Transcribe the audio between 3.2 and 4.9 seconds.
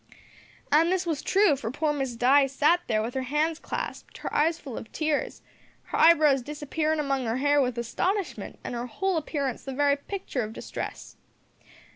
hands clasped, her eyes full